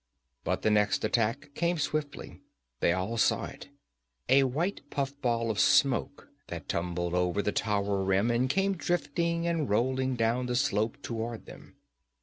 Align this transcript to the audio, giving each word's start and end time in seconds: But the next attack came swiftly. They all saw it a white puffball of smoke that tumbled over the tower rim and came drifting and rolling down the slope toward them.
But 0.43 0.63
the 0.63 0.71
next 0.71 1.05
attack 1.05 1.51
came 1.53 1.77
swiftly. 1.77 2.41
They 2.79 2.91
all 2.91 3.17
saw 3.17 3.45
it 3.45 3.69
a 4.29 4.45
white 4.45 4.81
puffball 4.89 5.51
of 5.51 5.59
smoke 5.59 6.27
that 6.47 6.67
tumbled 6.67 7.13
over 7.13 7.43
the 7.43 7.51
tower 7.51 8.03
rim 8.03 8.31
and 8.31 8.49
came 8.49 8.75
drifting 8.75 9.45
and 9.45 9.69
rolling 9.69 10.15
down 10.15 10.47
the 10.47 10.55
slope 10.55 10.97
toward 11.03 11.45
them. 11.45 11.75